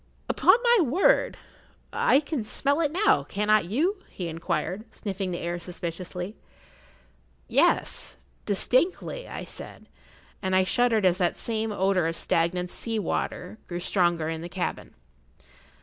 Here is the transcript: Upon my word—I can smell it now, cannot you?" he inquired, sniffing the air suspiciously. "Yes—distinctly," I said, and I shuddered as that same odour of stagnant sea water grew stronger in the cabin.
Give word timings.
Upon 0.27 0.55
my 0.63 0.79
word—I 0.81 2.21
can 2.21 2.43
smell 2.43 2.81
it 2.81 2.91
now, 2.91 3.21
cannot 3.21 3.65
you?" 3.65 3.97
he 4.09 4.29
inquired, 4.29 4.85
sniffing 4.91 5.29
the 5.29 5.37
air 5.37 5.59
suspiciously. 5.59 6.35
"Yes—distinctly," 7.47 9.27
I 9.27 9.43
said, 9.43 9.85
and 10.41 10.55
I 10.55 10.63
shuddered 10.63 11.05
as 11.05 11.19
that 11.19 11.37
same 11.37 11.71
odour 11.71 12.07
of 12.07 12.15
stagnant 12.15 12.71
sea 12.71 12.97
water 12.97 13.59
grew 13.67 13.79
stronger 13.79 14.27
in 14.27 14.41
the 14.41 14.49
cabin. 14.49 14.95